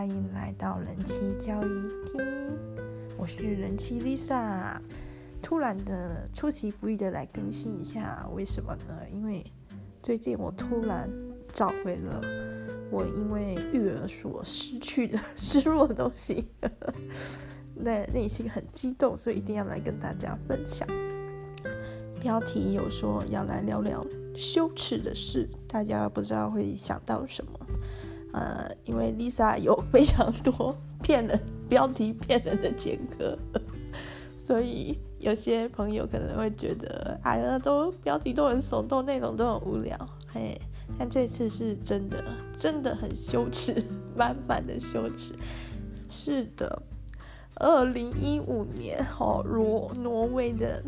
[0.00, 1.68] 欢迎来到人妻交易
[2.06, 2.24] 厅，
[3.18, 4.80] 我是人妻 Lisa。
[5.42, 8.94] 突然的出其不意的来更新一下，为什么呢？
[9.12, 9.44] 因为
[10.02, 11.06] 最近我突然
[11.52, 12.18] 找回了
[12.90, 16.48] 我因为育儿所失去的 失落的东西，
[17.76, 20.88] 那内心很激动，所以一定要来跟大家分享。
[22.22, 24.02] 标题有说要来聊聊
[24.34, 27.52] 羞耻的事，大家不知道会想到什么？
[28.32, 33.38] 呃，因为 Lisa 有非常多骗人标题骗人的前科，
[34.38, 39.96] 所以有些朋友可能会觉得，哎呀，都标题都很耸动，内容都很无聊，
[40.32, 40.60] 嘿，
[40.98, 42.22] 但这次是真的，
[42.56, 43.82] 真的很羞耻，
[44.16, 45.34] 满满的羞耻。
[46.08, 46.82] 是的，
[47.56, 50.82] 二零一五年，哦，挪挪威的。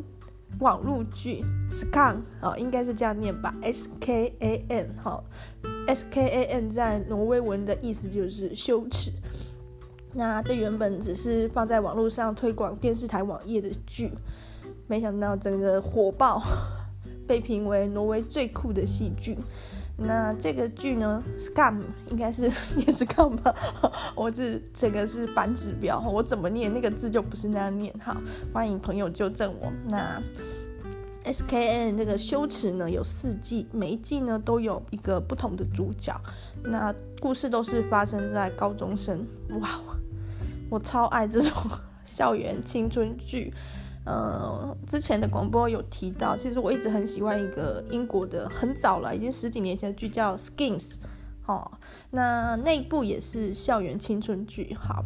[0.60, 5.24] 网络剧 Skam 哦，应该是这样念吧，S K A N 哈
[5.86, 9.12] ，S K A N 在挪威文的意思就是羞耻。
[10.14, 14.12] 那这原本只是放在网络上推广电视台网页的剧，
[14.86, 16.42] 没想到整个火爆，
[17.26, 19.38] 被评为挪威最酷的戏剧。
[19.96, 21.80] 那这个剧呢，Scam
[22.10, 22.44] 应该是
[22.80, 23.54] 也是 Scam 吧？
[24.14, 28.16] 我这这个是反指标，我怎么念那个字就不是那样念哈。
[28.52, 29.72] 欢迎朋友纠正我。
[29.88, 30.20] 那
[31.24, 36.20] SKN 这个羞耻呢，有四季，每一季呢都有一个不同的主角。
[36.64, 39.26] 那故事都是发生在高中生。
[39.60, 39.80] 哇，
[40.68, 41.52] 我超爱这种
[42.04, 43.52] 校园青春剧。
[44.04, 50.94] 呃，之前的广播有提到，其实我一直很喜欢一个英国的很早了，已经十几年前的剧叫《Skins》，
[51.46, 51.70] 哦，
[52.10, 55.04] 那那部也是校园青春剧，好。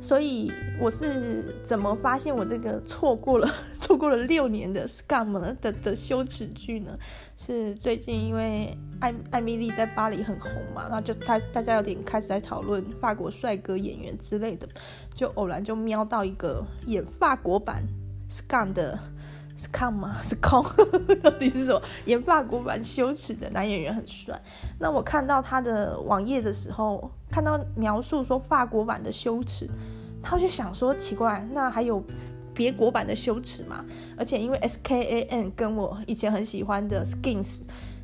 [0.00, 3.48] 所以我是怎么发现我这个错过了
[3.78, 6.96] 错过了六年的 Scam 的的羞耻剧呢？
[7.36, 14.66] 是最近因为艾艾米丽在巴黎很红嘛，然后就大大家有点开始在讨论法国帅哥演员之类的，
[15.14, 17.84] 就偶然就瞄到一个演法国版
[18.30, 18.98] Scam 的。
[19.58, 20.16] Scam 吗？
[20.24, 21.82] Scam 到底是什么？
[22.06, 24.40] 演法国版羞耻的男演员很帅。
[24.78, 29.68] 那我看到他的网页的时候，看到描述说法国版的羞耻，
[30.22, 32.02] 他就想说奇怪，那还有
[32.54, 33.84] 别国版的羞耻吗？
[34.16, 37.60] 而且因为 S K A N 跟我以前很喜欢的 Skins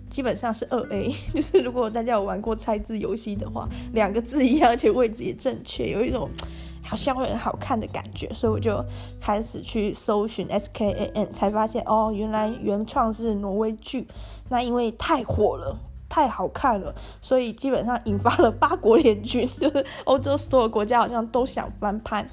[0.08, 6.30] 基本上是二 A， 就是如果大家有玩过猜字游戏的话，两个字一样，而且位置也正确，有一种。
[6.88, 8.80] 好像会很好看的感觉，所以我就
[9.20, 14.06] 开始去搜寻 S K A N，才发现哦，原来原创是挪威剧。
[14.48, 15.76] 那因为太火了，
[16.16, 22.26] 太好看了，所以基本上引发了八国联军， 就是欧洲所有国家好像都想翻拍。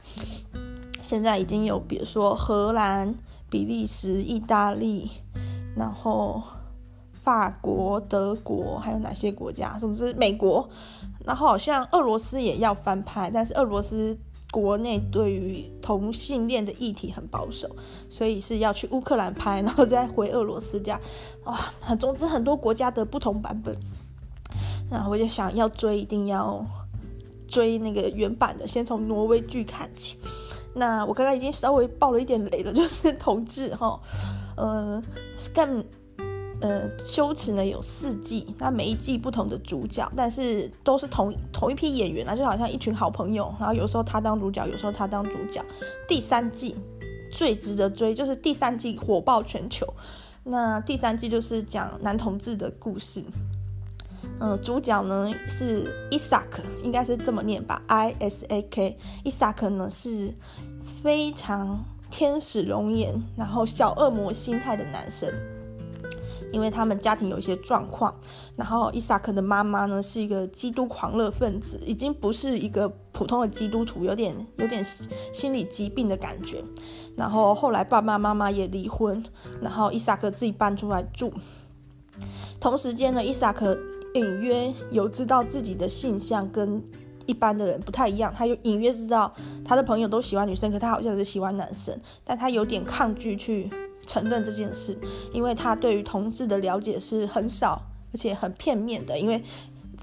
[1.02, 3.14] 现在已经有，比如说荷兰、
[3.50, 5.12] 比利时、意大利，
[5.76, 6.42] 然后
[7.12, 9.78] 法国、德国，还有哪些国家？
[9.78, 10.70] 总之美国，
[11.26, 14.18] 然后好像俄罗斯也要翻拍，但是俄罗斯。
[14.53, 17.68] 国内对于同性恋的议题很保守，
[18.08, 21.02] 所以是要去乌克兰拍，然后再回俄罗斯这样。
[21.46, 21.58] 哇，
[22.00, 23.75] 总之很多国家的不同版本。
[24.92, 26.63] 那我就想要追，一定要
[27.47, 30.19] 追那个原版的，先从挪威剧看起。
[30.75, 34.00] 那我刚刚已经稍微爆了一点雷了，就是同志哈，
[34.56, 35.02] 呃
[35.36, 35.84] ，Skam。
[36.63, 45.62] 呃，羞耻呢有四季，那每一季不同的主角，但是都是同同一批演员啊，就好像一群好朋友，然后有时候他当主角，有时候他当主角。
[46.07, 46.74] 第三季
[47.34, 49.85] 最值得追，就是第三季火爆全球。
[50.46, 53.22] 那第三季就是讲男同志的故事。
[54.40, 58.97] 嗯、呃，主角呢是 Isak，应该是这么念吧，I S A K。
[59.25, 60.34] Isak 呢是
[61.03, 65.30] 非常天使容颜，然后小恶魔心态的男生。
[66.53, 68.16] 因为他们家庭有一些状况，
[68.56, 74.81] 然后伊萨克的妈妈呢是一个基督狂热分子，已经不是一个普通的基督徒，有点有点
[75.34, 76.63] 心理疾病的感觉。
[77.18, 79.22] 然后后来爸爸妈妈也离婚，
[79.60, 81.33] 然后伊萨克自己搬出来住。
[82.60, 83.78] 同时间呢，伊萨克
[84.13, 86.81] 隐约有知道自己的性向跟
[87.25, 89.33] 一般的人不太一样，他有隐约知道
[89.66, 93.69] 他的朋友都喜欢女生，可他好像是喜欢男生，但他有点抗拒去。
[94.06, 94.98] 承认这件事，
[95.32, 99.18] 因为他对于同志的了解是很少，而且很片面的。
[99.18, 99.44] 因为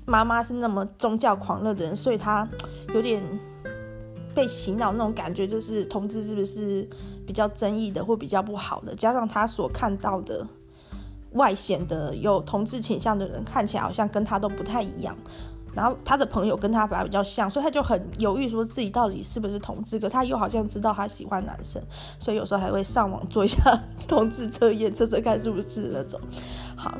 [0.07, 2.49] 妈妈是那么宗教狂热的人，所以他
[2.95, 3.23] 有点
[4.35, 6.89] 被洗脑那种感觉，就是同志是不是
[7.27, 8.95] 比较争议的或比较不好的？
[8.95, 10.47] 加上他所看到的
[11.33, 15.17] 外显的有同志倾向的人，看起来好像跟他都不太一样。
[15.75, 19.99] 然后他的朋友跟他反而比较像，所以他就很犹豫，说自己到底是不是同志。
[19.99, 21.81] 可他又好像知道他喜欢男生，
[22.19, 23.61] 所以有时候还会上网做一下
[24.09, 26.21] 同志测验，测测看是不是那种。
[26.77, 26.99] 好，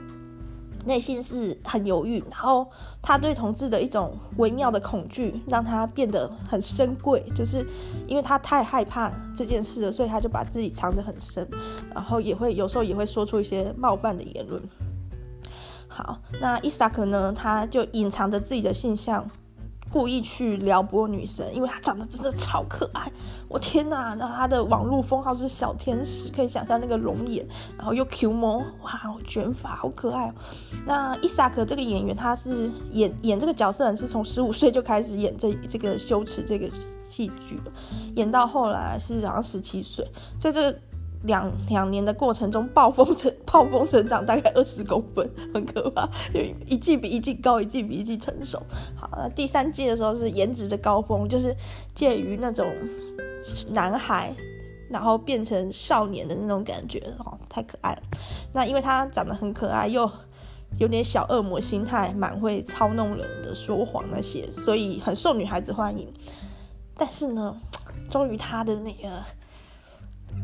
[0.87, 2.67] 内心是很犹豫，然后
[3.03, 7.67] 他对同志的一种微妙的恐惧，让他变得很深贵，就是
[8.07, 11.47] 因为他太害怕这件事了，所以他就把自己藏得很深，
[11.93, 14.63] 然后也会有时候也会说出一些冒犯的言论。
[16.03, 19.29] 好，那伊萨克呢，他就隐藏着自己的性向。
[19.93, 23.11] 故意去撩拨女生，因为他长得真的超可爱，
[23.49, 24.15] 我天哪！
[24.15, 27.45] 那他的网络封号是小天使，可以想象那个龙眼，
[27.77, 28.93] 然后又 Q 毛，哇，
[29.27, 30.33] 卷发，好可爱。
[30.87, 36.71] 那伊萨克这个演员，他是演演这个角色人是从十五岁就开始演这这个羞耻这个
[37.03, 37.61] 戏剧，
[38.15, 40.09] 演到后来是好像十七岁，
[40.39, 40.79] 在这个。
[41.25, 46.09] 两两年的过程中，暴风成暴风成长大概二十公分，很可怕。
[46.33, 48.63] 就一季比一季高，一季比一季成熟。
[48.97, 51.55] 好，那第三季的时候是颜值的高峰，就是
[51.95, 52.67] 介于那种
[53.69, 54.35] 男孩，
[54.89, 58.03] 然后变成少年的那种感觉，哦，太可爱了。
[58.55, 60.11] 那因为他长得很可爱，又
[60.79, 66.11] 有点小恶魔心态，蛮会操弄人的，说谎那些，所以很受女孩子欢迎。
[66.97, 67.55] 但是呢，
[68.09, 69.23] 终于他的那个。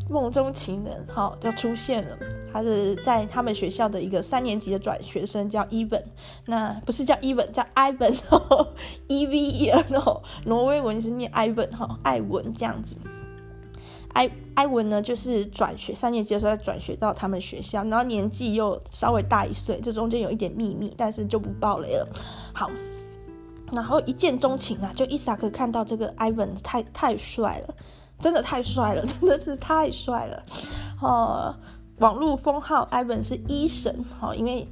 [0.09, 2.17] 梦中情人，好，就出现了。
[2.53, 6.03] 他是在他们学校的一个三年级的转学生，叫伊文。
[6.47, 8.15] 那不是叫伊文，叫艾文
[9.09, 10.23] ，E V E N 哦。
[10.45, 12.97] 挪威文是念艾文哈，艾文这样子。
[14.13, 22.09] 艾艾文呢，就是转学三年级的时候再转学到他们学校，然后年纪又稍微大一岁，这中间有一点秘密，但是就不爆雷了。
[22.55, 22.71] 好，
[23.73, 27.75] 然后一见钟情啊，就伊萨克看到这个艾文太太帅了。
[28.19, 30.43] 真的太帅了， 真的是太帅了，
[31.03, 31.55] 哦，
[31.99, 34.67] 网络封号艾文是医神，好，因为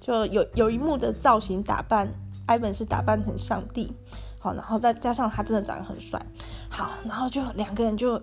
[0.00, 2.12] 就有有一幕的造型打扮，
[2.46, 3.92] 艾文是打扮成上帝，
[4.40, 6.20] 好，然后再加上他真的长得很帅，
[6.68, 8.20] 好，然后就两个人就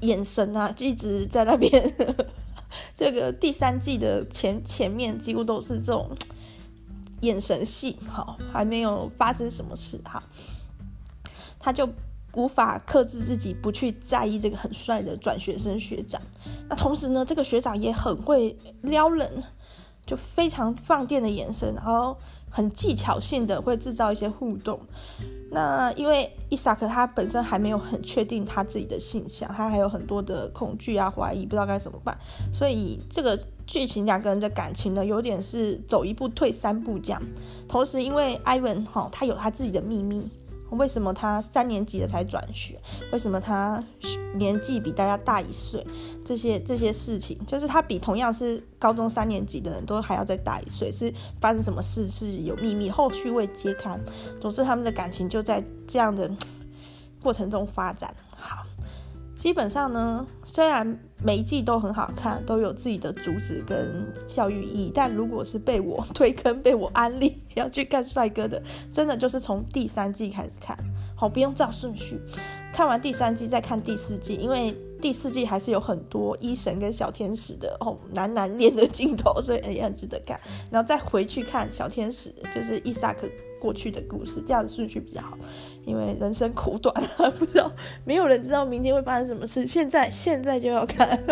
[0.00, 1.70] 眼神啊，就一直在那边，
[2.94, 6.10] 这个第三季的前前面几乎都是这种
[7.22, 10.22] 眼神戏，好，还没有发生什么事，哈，
[11.58, 11.88] 他就。
[12.34, 16.20] 无法克制自己不去在意这个很帅的转学生学长，
[16.68, 19.42] 那同时呢，这个学长也很会撩人，
[20.06, 22.16] 就非常放电的眼神，然后
[22.50, 24.78] 很技巧性的会制造一些互动。
[25.50, 32.16] 那因为伊萨克他本身还没有很确定他自己的性向，他还有很多的恐惧啊、怀疑，不知道该怎么办，
[32.52, 33.36] 所以这个
[33.66, 37.22] 剧情两个人的感情呢，有点是走一步退三步这样。
[37.66, 40.28] 同时，因为艾文哈，他有他自己的秘密。
[40.70, 42.78] 为什么他三年级了才转学？
[43.12, 43.82] 为什么他
[44.34, 45.84] 年纪比大家大一岁？
[46.24, 52.08] 这些这些事情，就是他比同样是高中三年级的人都还要再大一岁，是发生什么事？
[52.08, 53.98] 是有秘密，后续未揭开。
[54.40, 56.30] 总之，他们的感情就在这样的
[57.22, 58.14] 过程中发展。
[58.36, 58.67] 好。
[59.38, 68.60] 基本上呢，虽然每一季都很好看，都有自己的主旨跟教育意义，但如果是被我推坑、被我安利要去看帅哥的，
[68.92, 70.76] 真的就是从第三季开始看，
[71.14, 72.20] 好，不用照顺序，
[72.72, 80.38] 看完第三季再看第四季，因为第四季还是有很多医神跟小天使的哦男男恋的镜头，所以也很值得看，
[80.68, 83.28] 然后再回去看小天使，就是伊萨克。
[83.60, 85.36] 过去的故事，这样子顺序比较好，
[85.84, 86.94] 因为人生苦短，
[87.38, 87.70] 不知道
[88.04, 89.66] 没有人知道明天会发生什么事。
[89.66, 91.22] 现在现在就要看，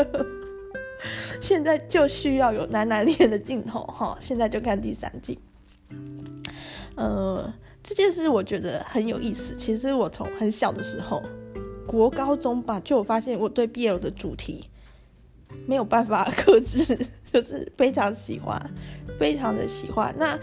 [1.41, 4.17] 现在就需要有男男恋的镜头哈。
[4.21, 5.39] 现在就看第三季。
[6.97, 7.53] 呃，
[7.83, 9.55] 这件事我觉得很有意思。
[9.57, 11.23] 其实我从很小的时候，
[11.87, 14.69] 国高中吧，就有发现我对 BL 的主题
[15.67, 16.99] 没有办法克制，
[17.33, 18.61] 就是非常喜欢，
[19.19, 20.15] 非常的喜欢。
[20.19, 20.39] 那。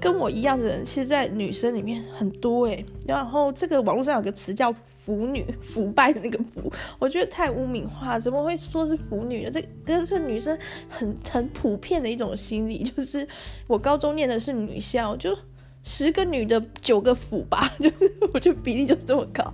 [0.00, 2.84] 跟我一样的人，其实，在女生里面很多诶。
[3.06, 4.72] 然后，这个网络上有个词叫
[5.04, 9.50] “腐女”， 腐败的那个“腐”，我觉得太污名化，怎么会说是腐女呢？
[9.50, 10.56] 这这是女生
[10.88, 13.26] 很很普遍的一种心理，就是
[13.66, 15.36] 我高中念的是女校，就
[15.82, 19.52] 十个女的九个腐吧， 就是我觉得比例就是这么高。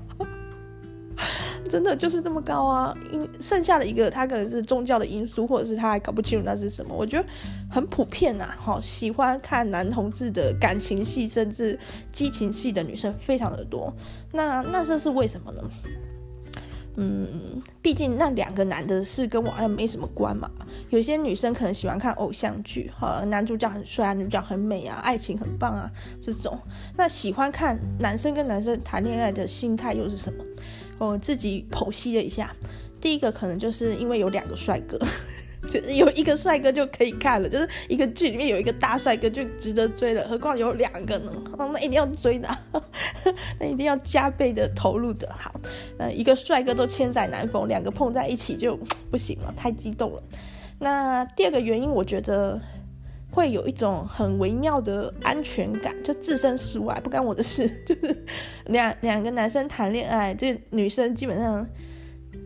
[1.71, 2.95] 真的就是这么高啊！
[3.12, 6.95] 因剩下的一个，他可能是宗教的因素，或者是他还搞不清楚那是什么。
[6.95, 7.26] 我觉得
[7.71, 11.78] 很普遍呐，哈，喜欢看男同志的感情戏，甚至
[12.12, 13.92] 激情戏的女生非常的多。
[14.33, 15.62] 那那这是为什么呢？
[16.97, 20.50] 嗯，毕竟那两个男的是跟我好像没什么关嘛。
[20.90, 25.90] 有些女生可能喜欢看偶像剧，哈，男主角很帅啊，女主角很美啊，爱情很棒啊，
[26.21, 26.59] 这种。
[26.95, 30.45] 那喜欢看男生跟男生谈恋爱的心态又是什么？
[31.06, 32.54] 我自己剖析了一下，
[33.00, 34.99] 第一个可能就是因为有两个帅哥，
[35.68, 41.32] 就是有一个帅哥就可以看了，就是一个剧里面有一个大帅哥就值得追了，何况有两个呢？
[41.59, 42.49] 那一定要追的，
[43.59, 45.32] 那一定要加倍的投入的。
[45.37, 45.61] 好，
[45.99, 48.76] 呃，一个帅哥都千载难逢，两个碰在一起就
[49.11, 50.23] 不行了，太激动了。
[50.78, 52.61] 那第二个原因，我觉得
[53.32, 57.66] 会有一种很微妙的安全感，就置身事外，不干我的事。
[57.86, 58.24] 就是
[58.66, 61.66] 两两个男生谈恋爱，这女生基本上，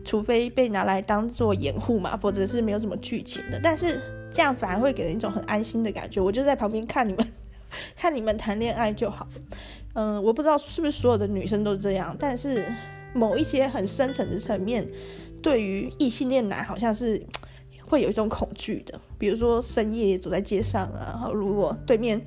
[0.05, 3.59] 除非被拿来当做掩护嘛，否则是没有什么剧情的。
[3.61, 3.99] 但是
[4.31, 7.27] 这样反而会给人一种很安心的感觉，我就在旁边看你们，
[7.93, 9.27] 看你们谈恋爱就好。
[9.93, 12.63] 嗯，我不知道是不是所有的女生都这样，但是
[13.13, 14.87] 某一些很深层的层面，
[15.41, 17.21] 对于异性恋男好像是。
[17.87, 22.21] 会有一种恐惧的，比如说深夜走在街上啊，然后如果对面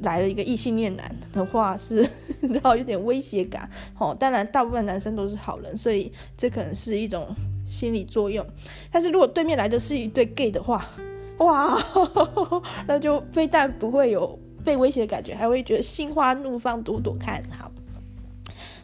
[0.00, 2.06] 来了一个异性恋男的话，是
[2.42, 3.70] 然后有点威胁感。
[3.98, 7.26] 哦，当然大部分男生都是好人，所以这可能是一种
[7.66, 8.44] 心理作用。
[8.90, 10.84] 但是如果对面来的是一对 gay 的话，
[11.38, 11.78] 哇，
[12.86, 17.42] 那就非但不会有被威胁的感觉，还会觉得心花怒放，躲躲看。
[17.56, 17.70] 好，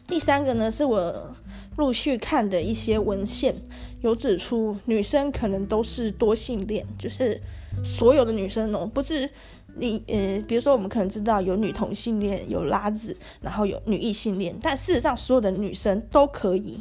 [0.07, 1.35] 第三个呢，是我
[1.77, 3.55] 陆续看的一些文献。
[4.03, 7.41] 有指出，女生可能都是多性恋，就是
[7.83, 9.29] 所有的女生哦，不是
[9.77, 16.79] 你，呃，比如说我们可能知道有女同性恋，有拉子，然后有女异性恋，但事实上所有的女生都可以，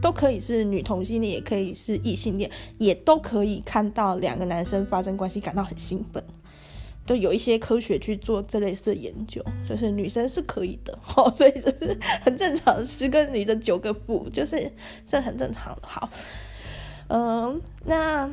[0.00, 6.24] 都可以是女同性恋，也可以是异性恋，也都可以看到两个男生发生关系感到很兴奋，
[7.04, 14.72] 都有一些科学去做这类似的研究，就是女生是可以的，哦，所以这是很正常，十个女的九个不，就是
[15.06, 16.08] 这很正常的，好。
[17.08, 18.30] 嗯，那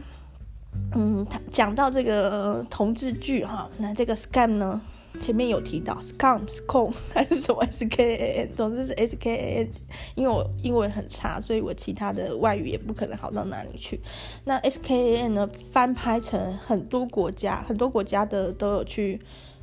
[0.95, 4.81] 嗯，他讲到这个同志剧哈，那这个 scam 呢，
[5.19, 9.69] 前面有提到 scam scam 还是什么 s k a n，总之是 s k a n，
[10.15, 13.99] 因为我英文很差，所以我其他的外语也不可能好到哪里去。
[14.45, 19.19] 那 s k a n 呢，翻拍成很多国家，很多国家的都有去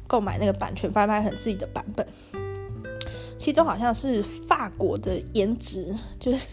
[0.07, 2.07] 购买那个版权，翻拍成自己的版本。
[3.39, 6.47] 其中好像是法国的颜值，就是。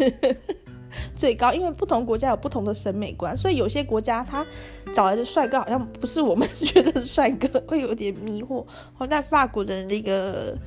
[1.16, 4.46] 最高，因为不同国家有不同的审美观，所以有些国家他
[4.94, 8.66] 找来的帅哥好像不是我们觉得是帅哥，会有点迷惑。
[8.94, 10.58] 好，在法国的那个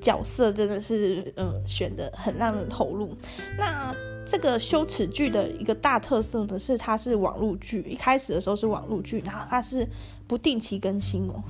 [0.00, 3.14] 角色真的是，嗯，选的很让人投入。
[3.58, 3.94] 那
[4.26, 9.86] 这个羞耻剧的一个大特色呢，是它是网络剧，一开始的时候是网络剧，然后它是
[10.26, 11.42] 不定期更新哦。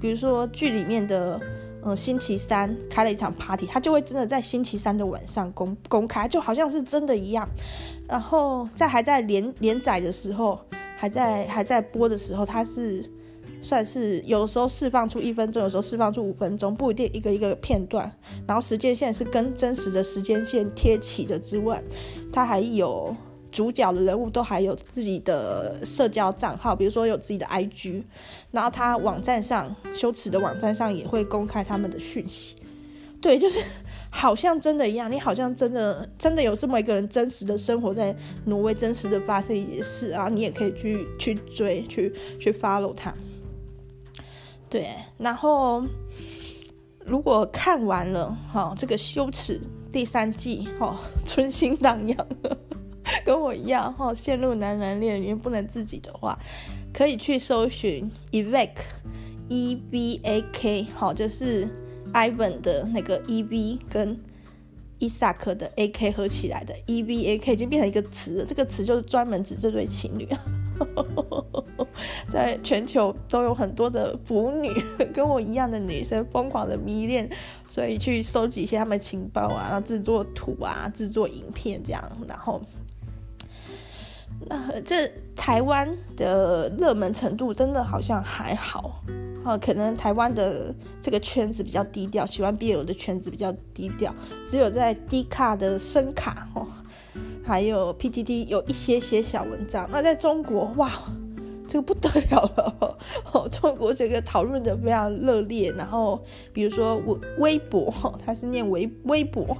[0.00, 1.40] 比如说剧里面的。
[1.88, 7.48] 嗯，星期三开了一场 party，他就会真的在星期三的晚上公公开，就好像是真的一样。
[8.08, 10.58] 然后在还在连连载的时候，
[10.96, 13.08] 还在还在播的时候，他是
[13.62, 18.10] 算是有的时候释放出一分钟，有时候释放出五分钟，不一定一个一个片段。
[18.48, 21.80] 然后时间线是跟真实的时间线贴起的之外，
[22.32, 23.14] 他还有。
[23.50, 28.02] 主角的人物都还有自己的社交账号，比如说有自己的 IG，
[28.50, 32.56] 然后他网站上羞耻的网站上也会公开他们的讯息。
[33.18, 33.60] 对，就是
[34.10, 43.12] 好像真的一样，你好像真的真的有这么一个人真实的生活在挪威，真实的发生一些事啊，你也可以去去追，去去 follow 他。
[44.68, 45.82] 对，然后
[47.04, 49.60] 如果看完了哈，这个羞耻
[49.90, 52.26] 第三季哈，春心荡漾。
[53.24, 56.38] 跟我一样哈，陷入男男恋里面不能自己的话，
[56.92, 61.68] 可以去搜寻 Evak，E V A K，好，就是
[62.12, 64.18] Ivan 的那个 E V 跟
[64.98, 70.26] 伊萨克的 A K 合起来的 E V A K 已经变成一个词了，这个词就是专门指这对情侣，
[72.30, 74.70] 在全球都有很多的腐女
[75.12, 77.28] 跟我一样的女生疯狂的迷恋，
[77.68, 82.60] 所以去收集一些他们情报啊，然后制作图啊，制作影片这样，然后。
[84.48, 89.02] 那这台湾的热门程度真的好像还好
[89.44, 94.14] 啊，可能台湾的这个圈子比较低调，喜欢 BL 的圈子比较低调，
[94.46, 96.66] 只有在 D 卡的声卡哦，
[97.44, 99.88] 还有 PTT 有一些些小文章。
[99.90, 100.92] 那在中国，哇，
[101.68, 102.98] 这个不得了了
[103.32, 106.22] 哦，中国这个讨论的非常热烈，然后
[106.52, 107.92] 比如说微微博，
[108.24, 109.56] 它是念微微博。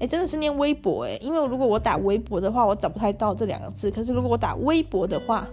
[0.00, 3.90] 哎，真的是念微博哎，因为如果我打微博的话，我找不太到这两个字。
[3.90, 5.48] 可是如果我打微博的话，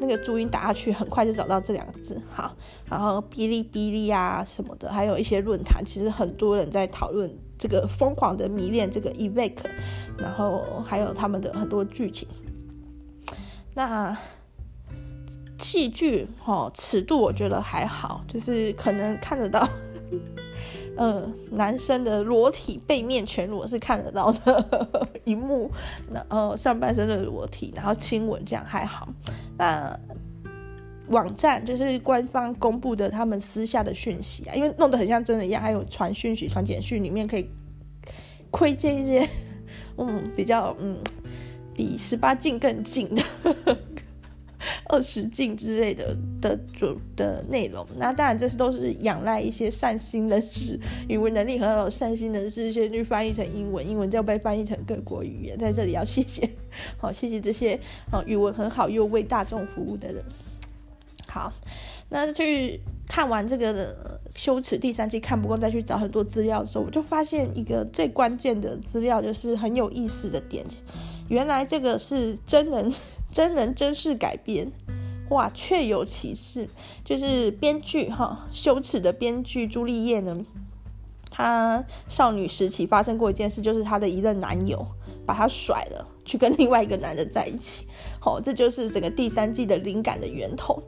[0.00, 2.20] 那个注音打下去，很快就找到这两个字。
[2.30, 2.54] 好，
[2.90, 9.64] 然后哔哩哔哩啊什么的，还有一些论坛，其实很多人在讨论这个疯狂的迷恋这个 Evake，
[10.18, 12.28] 然后还有他们的很多剧情。
[13.72, 14.16] 那
[15.58, 19.66] 戏剧哦，尺度我觉得还好，就是可能看得到。
[20.98, 25.70] 嗯，男生的裸体背面全裸是看得到的 一幕，
[26.12, 29.08] 然后上半身的裸体，然后亲吻这样还好。
[29.58, 29.98] 那
[31.08, 37.48] 网站就是官方公布的他们私下的讯息啊，因为弄得很像真的一样，还有传讯息、传简讯，里面可以
[38.50, 39.28] 窥见一些
[39.98, 40.96] 嗯比较嗯
[41.74, 43.22] 比十八禁更近的
[44.88, 47.86] 二十进之类的的主的内容。
[47.96, 50.78] 那当然，这是都是仰赖一些善心人士、
[51.08, 55.58] 语文能力很好的善心人士先去翻译成英文，英文就被翻译成各国语言。
[55.58, 56.48] 在这里要谢谢，
[56.98, 57.78] 好谢谢这些
[58.10, 60.22] 啊语文很好又为大众服务的人。
[61.28, 61.52] 好，
[62.08, 70.64] 那去看完这个羞耻第三季看不够，再去找很多资料的时候，我就发现一个最关键的资料，就是很有意思的点。
[71.28, 72.90] 原来这个是真人
[73.36, 74.72] 真人真事改编，
[75.28, 76.66] 哇，确有其事。
[77.04, 80.42] 就是编剧哈，羞耻的编剧朱丽叶呢，
[81.30, 84.86] 她少女时期发生过一件事，就是她的一任男友
[85.26, 87.86] 把她甩了，去跟另外一个男的在一起。
[88.18, 90.82] 好，这就是整个第三季的灵感的源头。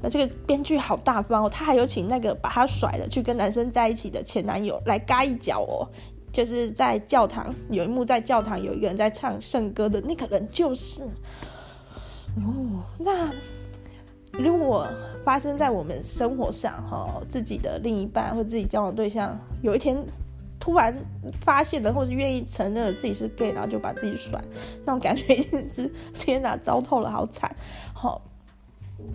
[0.00, 5.82] 那这个编剧好大方哦，他还有请那个把他甩了去跟男生在一起的前男友来嘎一脚哦，
[6.32, 11.02] 就是在教堂有一幕，在教堂有一个人在唱圣歌的那个人就是，
[12.44, 13.32] 哦，那
[14.32, 14.86] 如果
[15.24, 19.96] 发生在我们生活上哈，自己的另一半或自己交往对象有一天
[20.60, 20.94] 突然
[21.40, 24.42] 发现了或者愿意承认了自己是 gay，然后就把自己甩，
[24.84, 27.54] 那种感觉一定是 天哪，糟透了，好惨，
[27.92, 28.20] 好。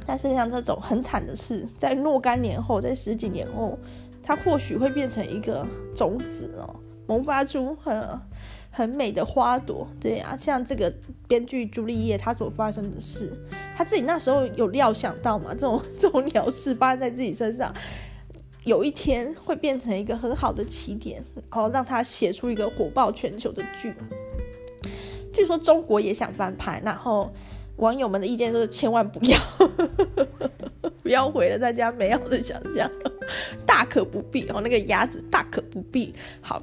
[0.08, 3.78] 但是像这种很惨的事，在若干年后，在十几年后，
[4.24, 6.76] 它或许会变成一个种子哦，
[7.06, 8.02] 萌发出很
[8.74, 9.88] 很美的花朵。
[10.02, 10.92] 对啊，像这个
[11.28, 13.32] 编剧朱丽叶，她所发生的事，
[13.78, 15.54] 她自己那时候有料想到嘛？
[15.54, 17.72] 这种这种鸟事发生在自己身上，
[18.66, 23.94] 有一天会变成一个很好的起点，然后让她写出一个火爆全球的剧。
[25.32, 27.32] 据说中国也想翻拍，然后。
[27.78, 29.40] 网友们的意见就是千万不要，
[31.02, 32.88] 不要毁了大家美好的想象，
[33.66, 34.62] 大可不必哦。
[34.64, 36.14] 那个鸭子大可不必。
[36.40, 36.62] 好，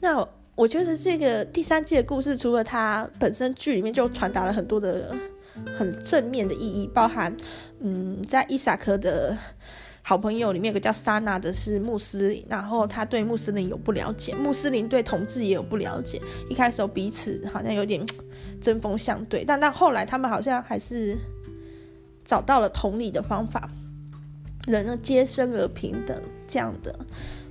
[0.00, 5.14] 那我觉得这个第三季的故事，除了它本身剧里面就传达了很多的
[5.76, 7.36] 很正面的意义，包含
[7.80, 9.36] 嗯，在伊萨克的
[10.02, 18.04] 好朋友里面有个叫莎娜的是穆斯林，然后他对穆斯林有不了解，穆斯林对同志也有不了解，一开始彼此好像有点。
[18.60, 21.18] 针锋相对，但但后来，他们好像还是
[22.24, 23.68] 找到了同理的方法，
[24.66, 26.98] 人呢皆生而平等这样的。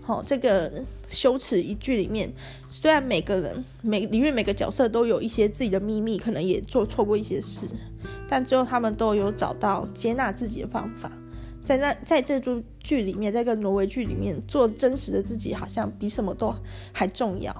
[0.06, 0.70] 好、这个
[1.08, 2.32] 羞耻一剧里面，
[2.70, 7.66] 虽然每个人每里面每个角色都有一些自己的秘密，可能也做错过一些事，
[8.28, 11.10] 但最后他们都有找到接纳自己的方法。
[11.64, 16.54] 在那在这部剧里面，在个挪威剧里面，做真实的自己，好像比什么都
[16.92, 17.56] 还重要。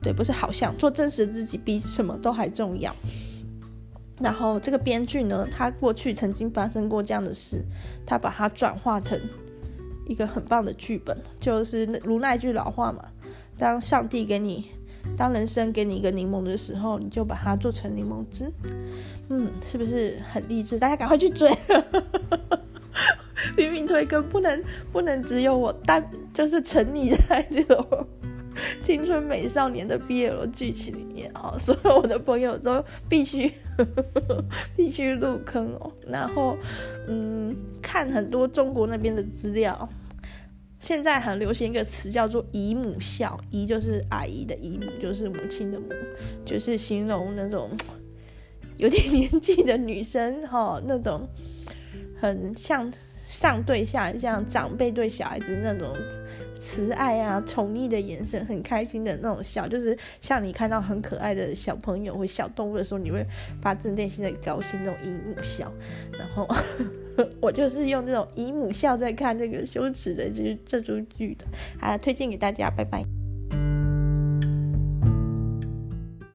[0.00, 2.94] 对，不是好像做真实的自己比什么都还重要。
[4.20, 7.64] 然后这个编剧呢，他过去曾经发生过这样的事，
[8.06, 9.20] 他把它转化成
[10.06, 13.04] 一个很棒的剧本，就是如那句老话嘛：
[13.56, 14.66] 当上帝给你，
[15.16, 18.52] 当人生给你一个柠檬的时候，你就把它做成柠檬汁。
[19.28, 20.78] 嗯，是不是很励志？
[20.78, 21.50] 大家赶快去追！
[23.56, 24.62] 拼命推更，不能
[24.92, 28.06] 不能只有我，单就是沉溺在这种。
[28.82, 33.52] 青春美少年的 BL 剧情里面啊， 所有我的朋友都必须
[34.76, 35.92] 必须入坑哦。
[36.06, 36.56] 然后，
[37.08, 39.88] 嗯，看很多中国那边的资料，
[40.78, 45.88] 现在很流行一个词叫做“姨母笑”，姨就是阿姨的姨母，就是母亲的母，
[46.44, 47.70] 就是形容那种
[48.76, 51.28] 有点年纪的女生哈，那种
[52.16, 52.92] 很像。
[53.32, 55.96] 上对下，像长辈对小孩子那种
[56.60, 63.26] 慈爱啊、宠溺的眼神，很开心的那种笑，就是像你看到很可爱的小朋友或小动物的时候，你会
[63.62, 65.72] 发自内心的高兴，那种姨母笑。
[66.18, 66.46] 然后
[67.40, 71.46] 我就是用这种姨母笑在看这个羞耻的这这出剧的，
[71.80, 73.02] 啊，推荐给大家，拜拜。